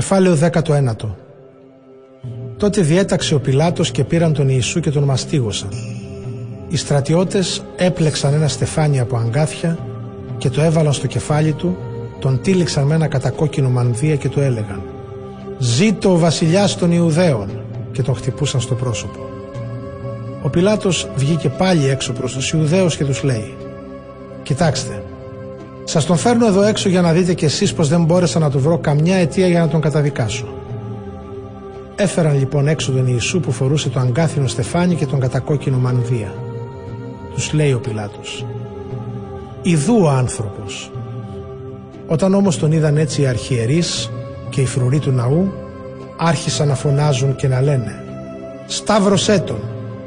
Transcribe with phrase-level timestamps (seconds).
[0.00, 0.94] Κεφάλαιο 19
[2.56, 5.68] Τότε διέταξε ο Πιλάτος και πήραν τον Ιησού και τον μαστίγωσαν.
[6.68, 9.78] Οι στρατιώτες έπλεξαν ένα στεφάνι από αγκάθια
[10.38, 11.76] και το έβαλαν στο κεφάλι του,
[12.18, 14.82] τον τύλιξαν με ένα κατακόκκινο μανδύα και του έλεγαν
[15.58, 17.48] «Ζήτω ο βασιλιάς των Ιουδαίων»
[17.92, 19.28] και τον χτυπούσαν στο πρόσωπο.
[20.42, 23.54] Ο Πιλάτος βγήκε πάλι έξω προς τους Ιουδαίους και τους λέει
[24.42, 25.02] «Κοιτάξτε,
[25.90, 28.60] σας τον φέρνω εδώ έξω για να δείτε κι εσείς πως δεν μπόρεσα να του
[28.60, 30.46] βρω καμιά αιτία για να τον καταδικάσω».
[31.96, 36.34] Έφεραν λοιπόν έξω τον Ιησού που φορούσε το αγκάθινο στεφάνι και τον κατακόκκινο μανδύα.
[37.34, 38.46] Τους λέει ο Πιλάτος
[39.62, 40.90] «Ιδού ο άνθρωπος».
[42.06, 44.10] Όταν όμως τον είδαν έτσι οι αρχιερείς
[44.48, 45.52] και οι φρουροί του ναού
[46.16, 48.04] άρχισαν να φωνάζουν και να λένε
[48.66, 49.60] «Σταύρωσέ τον!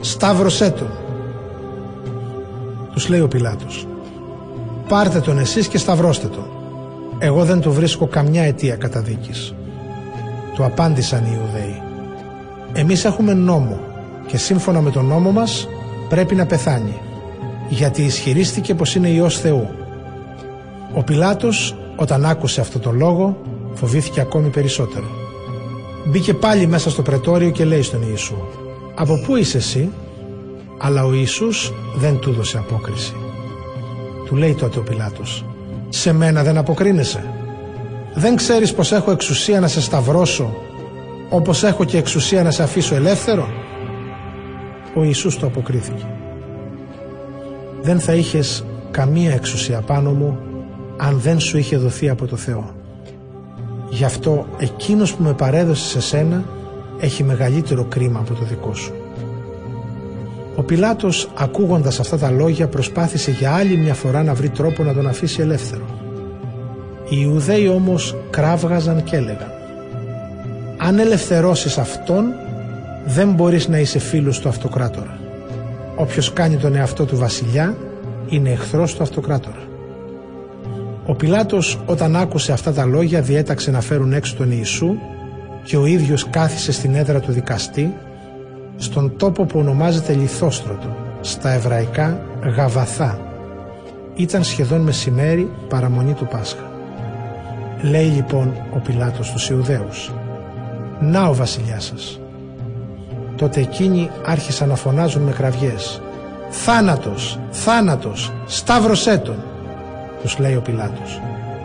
[0.00, 0.90] Σταύρωσέ τον!»
[2.92, 3.86] Τους λέει ο Πιλάτος
[4.88, 6.46] «Πάρτε τον εσείς και σταυρώστε τον.
[7.18, 9.54] Εγώ δεν του βρίσκω καμιά αιτία καταδίκης».
[10.54, 11.82] Του απάντησαν οι Ιουδαίοι
[12.72, 13.80] «Εμείς έχουμε νόμο
[14.26, 15.68] και σύμφωνα με τον νόμο μας
[16.08, 16.98] πρέπει να πεθάνει
[17.68, 19.68] γιατί ισχυρίστηκε πως είναι Υιός Θεού».
[20.94, 23.36] Ο Πιλάτος όταν άκουσε αυτό το λόγο
[23.74, 25.06] φοβήθηκε ακόμη περισσότερο.
[26.04, 28.36] Μπήκε πάλι μέσα στο πρετόριο και λέει στον Ιησού
[28.94, 29.90] «Από πού είσαι εσύ»
[30.78, 33.14] αλλά ο Ιησούς δεν του έδωσε απόκριση.
[34.24, 35.44] Του λέει τότε ο Πιλάτος
[35.88, 37.24] «Σε μένα δεν αποκρίνεσαι.
[38.14, 40.56] Δεν ξέρεις πως έχω εξουσία να σε σταυρώσω
[41.30, 43.48] όπως έχω και εξουσία να σε αφήσω ελεύθερο»
[44.94, 46.06] Ο Ιησούς το αποκρίθηκε
[47.82, 50.38] «Δεν θα είχες καμία εξουσία πάνω μου
[50.96, 52.74] αν δεν σου είχε δοθεί από το Θεό.
[53.90, 56.44] Γι' αυτό εκείνος που με παρέδωσε σε σένα
[57.00, 58.92] έχει μεγαλύτερο κρίμα από το δικό σου.
[60.56, 64.94] Ο Πιλάτος ακούγοντας αυτά τα λόγια προσπάθησε για άλλη μια φορά να βρει τρόπο να
[64.94, 65.84] τον αφήσει ελεύθερο.
[67.08, 69.52] Οι Ιουδαίοι όμως κράβγαζαν και έλεγαν
[70.76, 72.24] «Αν ελευθερώσεις αυτόν
[73.06, 75.18] δεν μπορείς να είσαι φίλος του αυτοκράτορα.
[75.96, 77.76] Όποιος κάνει τον εαυτό του βασιλιά
[78.28, 79.62] είναι εχθρός του αυτοκράτορα».
[81.06, 84.94] Ο Πιλάτος όταν άκουσε αυτά τα λόγια διέταξε να φέρουν έξω τον Ιησού
[85.64, 87.94] και ο ίδιος κάθισε στην έδρα του δικαστή
[88.76, 92.20] στον τόπο που ονομάζεται Λιθόστρωτο, στα εβραϊκά
[92.56, 93.18] Γαβαθά.
[94.14, 96.72] Ήταν σχεδόν μεσημέρι παραμονή του Πάσχα.
[97.82, 100.12] Λέει λοιπόν ο Πιλάτος στους Ιουδαίους
[101.00, 102.20] «Να ο βασιλιάς σας».
[103.36, 106.02] Τότε εκείνοι άρχισαν να φωνάζουν με κραυγές
[106.48, 107.38] «Θάνατος!
[107.50, 108.32] Θάνατος!
[108.46, 109.44] Σταύρωσέ τον!»
[110.22, 111.20] τους λέει ο Πιλάτος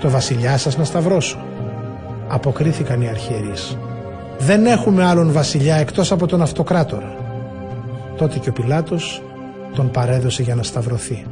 [0.00, 1.38] «Το βασιλιά σας να σταυρώσω».
[2.28, 3.78] Αποκρίθηκαν οι αρχιερείς
[4.40, 7.14] «Δεν έχουμε άλλον βασιλιά εκτός από τον αυτοκράτορα».
[8.16, 9.22] Τότε και ο Πιλάτος
[9.74, 11.24] τον παρέδωσε για να σταυρωθεί.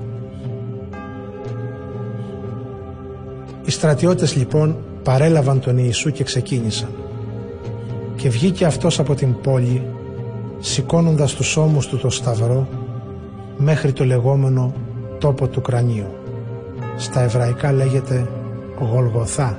[3.65, 6.89] Οι στρατιώτες λοιπόν παρέλαβαν τον Ιησού και ξεκίνησαν.
[8.17, 9.83] Και βγήκε αυτός από την πόλη,
[10.59, 12.69] σηκώνοντας τους ώμους του το σταυρό,
[13.57, 14.73] μέχρι το λεγόμενο
[15.19, 16.07] τόπο του κρανίου
[16.97, 18.29] στα εβραϊκά λέγεται
[18.81, 19.59] Γολγοθά.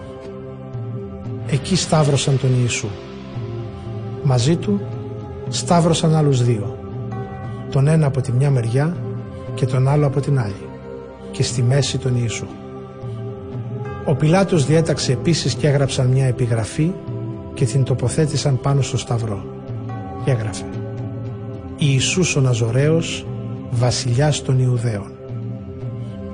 [1.48, 2.88] Εκεί σταύρωσαν τον Ιησού.
[4.30, 4.82] Μαζί του
[5.50, 6.78] σταύρωσαν άλλους δύο.
[7.72, 8.98] Τον ένα από τη μια μεριά
[9.54, 10.70] και τον άλλο από την άλλη.
[11.32, 12.48] Και στη μέση τον Ιησού.
[14.06, 16.92] Ο Πιλάτος διέταξε επίσης και έγραψαν μια επιγραφή
[17.54, 19.44] και την τοποθέτησαν πάνω στο σταυρό.
[20.26, 20.66] Και έγραφε
[21.78, 23.26] «Ιησούς ο Ναζωραίος,
[23.72, 25.12] βασιλιάς των Ιουδαίων».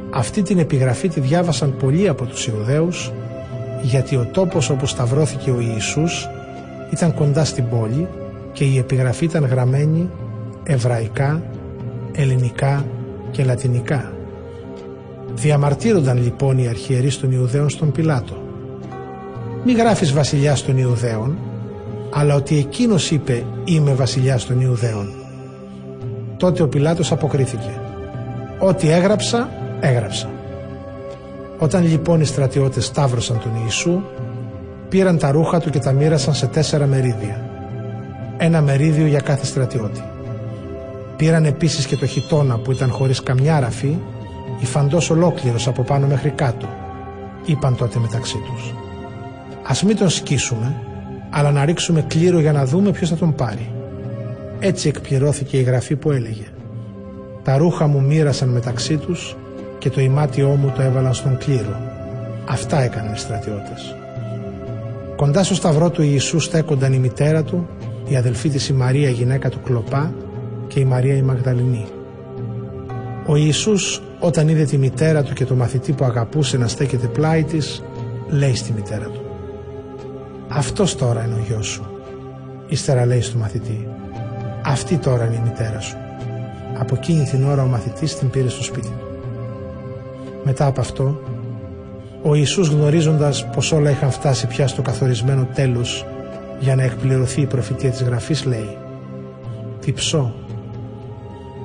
[0.10, 3.12] Αυτή την επιγραφή τη διάβασαν πολλοί από τους Ιουδαίους
[3.82, 6.28] γιατί ο τόπος όπου σταυρώθηκε ο Ιησούς
[6.92, 8.08] ήταν κοντά στην πόλη
[8.52, 10.10] και η επιγραφή ήταν γραμμένη
[10.64, 11.44] εβραϊκά,
[12.12, 12.86] ελληνικά
[13.32, 14.14] και λατινικά.
[15.34, 18.44] Διαμαρτύρονταν λοιπόν οι αρχιερείς των Ιουδαίων στον Πιλάτο.
[19.66, 21.38] Μη γράφεις βασιλιάς των Ιουδαίων,
[22.14, 25.14] αλλά ότι εκείνος είπε είμαι βασιλιάς των Ιουδαίων.
[26.38, 27.80] Τότε ο Πιλάτος αποκρίθηκε.
[28.60, 30.30] Ό,τι έγραψα έγραψα.
[31.60, 34.02] Όταν λοιπόν οι στρατιώτες σταύρωσαν τον Ιησού,
[34.90, 37.50] πήραν τα ρούχα του και τα μοίρασαν σε τέσσερα μερίδια.
[38.38, 40.04] Ένα μερίδιο για κάθε στρατιώτη.
[41.18, 43.98] Πήραν επίσης και το χιτόνα που ήταν χωρίς καμιά ραφή,
[44.60, 46.68] υφαντός ολόκληρος από πάνω μέχρι κάτω.
[47.46, 48.74] Είπαν τότε μεταξύ τους.
[49.64, 50.76] Ας μην τον σκίσουμε,
[51.30, 53.72] αλλά να ρίξουμε κλήρο για να δούμε ποιος θα τον πάρει.
[54.60, 56.46] Έτσι εκπληρώθηκε η γραφή που έλεγε
[57.44, 59.36] «Τα ρούχα μου μοίρασαν μεταξύ τους
[59.78, 61.80] και το ημάτιό μου το έβαλαν στον κλήρο.
[62.50, 63.96] Αυτά έκαναν οι στρατιώτες.
[65.16, 67.68] Κοντά στο σταυρό του Ιησού στέκονταν η μητέρα του,
[68.08, 70.14] η αδελφή της η Μαρία η γυναίκα του Κλοπά
[70.68, 71.86] και η Μαρία η Μαγδαληνή.
[73.28, 77.44] Ο Ιησούς όταν είδε τη μητέρα του και το μαθητή που αγαπούσε να στέκεται πλάι
[77.44, 77.84] της,
[78.30, 79.22] λέει στη μητέρα του
[80.48, 81.86] «Αυτός τώρα είναι ο γιος σου».
[82.68, 83.88] Ύστερα λέει στο μαθητή
[84.66, 85.98] «Αυτή τώρα είναι η μητέρα σου».
[86.78, 89.08] Από εκείνη την ώρα ο μαθητής την πήρε στο σπίτι του.
[90.44, 91.22] Μετά από αυτό,
[92.28, 96.06] ο Ιησούς γνωρίζοντας πως όλα είχαν φτάσει πια στο καθορισμένο τέλος
[96.60, 98.78] για να εκπληρωθεί η προφητεία της Γραφής λέει
[99.80, 100.34] «Τυψώ».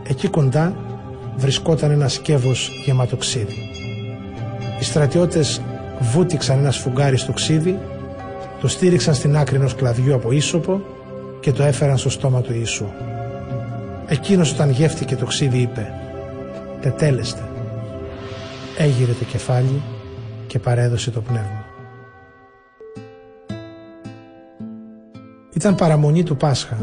[0.08, 0.76] Εκεί κοντά
[1.36, 3.70] βρισκόταν ένα σκεύος γεμάτο ξύδι.
[4.80, 5.60] Οι στρατιώτες
[6.00, 7.78] βούτυξαν ένα σφουγγάρι στο ξύδι,
[8.60, 10.80] το στήριξαν στην άκρη ενός κλαδιού από ίσοπο
[11.40, 12.86] και το έφεραν στο στόμα του Ιησού.
[14.06, 15.92] Εκείνος όταν γεύτηκε το ξύδι είπε
[16.80, 17.42] «Τετέλεστε».
[18.78, 19.82] Έγειρε το κεφάλι
[20.50, 21.64] και παρέδωσε το πνεύμα.
[25.54, 26.76] Ήταν παραμονή του Πάσχα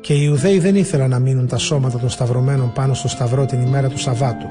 [0.00, 3.60] και οι Ιουδαίοι δεν ήθελαν να μείνουν τα σώματα των σταυρωμένων πάνω στο σταυρό την
[3.60, 4.46] ημέρα του Σαββάτου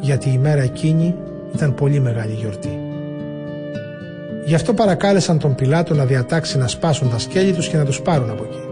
[0.00, 1.14] γιατί η ημέρα εκείνη
[1.54, 2.78] ήταν πολύ μεγάλη γιορτή.
[4.44, 8.00] Γι' αυτό παρακάλεσαν τον Πιλάτο να διατάξει να σπάσουν τα σκέλη τους και να τους
[8.00, 8.62] πάρουν από εκεί.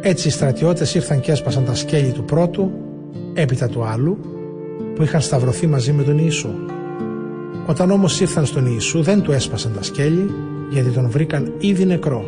[0.00, 2.70] Έτσι οι στρατιώτες ήρθαν και έσπασαν τα σκέλη του πρώτου,
[3.34, 4.18] έπειτα του άλλου,
[4.94, 6.50] που είχαν σταυρωθεί μαζί με τον Ιησού.
[7.66, 10.30] Όταν όμως ήρθαν στον Ιησού δεν του έσπασαν τα σκέλη,
[10.70, 12.24] γιατί τον βρήκαν ήδη νεκρό.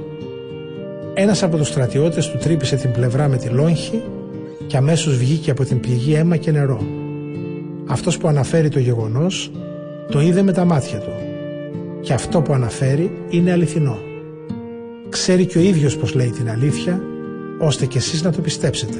[1.14, 4.02] Ένας από τους στρατιώτες του τρύπησε την πλευρά με τη λόγχη
[4.66, 6.80] και αμέσως βγήκε από την πληγή αίμα και νερό.
[7.86, 9.50] Αυτός που αναφέρει το γεγονός
[10.10, 11.12] το είδε με τα μάτια του
[12.00, 13.98] και αυτό που αναφέρει είναι αληθινό.
[15.08, 17.02] Ξέρει και ο ίδιος πως λέει την αλήθεια
[17.58, 18.98] ώστε και εσείς να το πιστέψετε.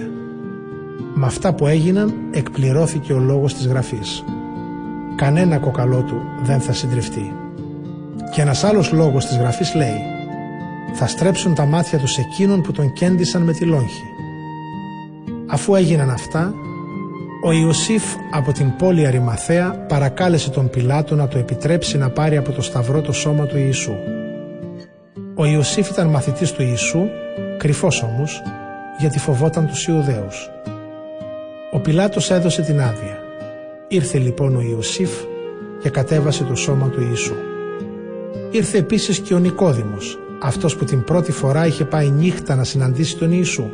[1.15, 4.25] Με αυτά που έγιναν εκπληρώθηκε ο λόγος της γραφής.
[5.17, 7.33] Κανένα κοκαλό του δεν θα συντριφτεί.
[8.33, 10.01] Και ένας άλλος λόγος της γραφής λέει
[10.95, 14.05] «Θα στρέψουν τα μάτια τους εκείνων που τον κέντησαν με τη λόγχη».
[15.47, 16.55] Αφού έγιναν αυτά,
[17.45, 22.53] ο Ιωσήφ από την πόλη Αριμαθέα παρακάλεσε τον Πιλάτο να το επιτρέψει να πάρει από
[22.53, 23.95] το σταυρό το σώμα του Ιησού.
[25.35, 27.01] Ο Ιωσήφ ήταν μαθητής του Ιησού,
[27.57, 28.43] κρυφός όμως,
[28.99, 30.51] γιατί φοβόταν τους Ιουδαίους.
[31.73, 33.24] Ο Πιλάτος έδωσε την άδεια.
[33.89, 35.11] Ήρθε λοιπόν ο Ιωσήφ
[35.83, 37.35] και κατέβασε το σώμα του Ιησού.
[38.51, 43.17] Ήρθε επίσης και ο Νικόδημος, αυτός που την πρώτη φορά είχε πάει νύχτα να συναντήσει
[43.17, 43.65] τον Ιησού.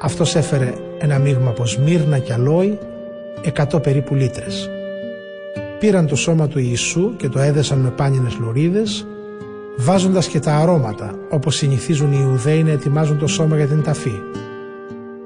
[0.00, 2.78] Αυτός έφερε ένα μείγμα από σμύρνα και αλόι,
[3.42, 4.70] εκατό περίπου λίτρες.
[5.78, 9.06] Πήραν το σώμα του Ιησού και το έδεσαν με πάνινες λωρίδες,
[9.76, 14.14] βάζοντας και τα αρώματα, όπως συνηθίζουν οι Ιουδαίοι να ετοιμάζουν το σώμα για την ταφή.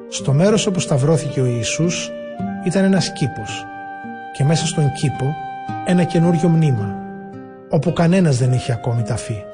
[0.08, 2.10] Στο μέρος όπου σταυρώθηκε ο Ιησούς
[2.66, 3.66] ήταν ένας κήπος
[4.32, 5.34] και μέσα στον κήπο
[5.86, 6.94] ένα καινούριο μνήμα,
[7.68, 9.44] όπου κανένας δεν είχε ακόμη ταφεί.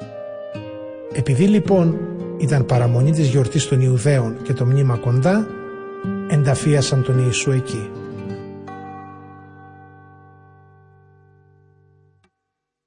[1.13, 1.97] Επειδή λοιπόν
[2.37, 5.47] ήταν παραμονή της γιορτής των Ιουδαίων και το μνήμα κοντά,
[6.29, 7.89] ενταφίασαν τον Ιησού εκεί.